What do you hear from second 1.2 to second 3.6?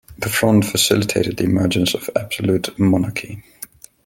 the emergence of absolute monarchy.